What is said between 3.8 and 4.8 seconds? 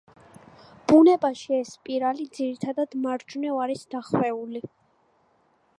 დახვეული.